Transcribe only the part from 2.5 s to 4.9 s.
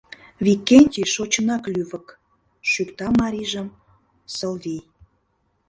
шӱкта марийжым Сылвий.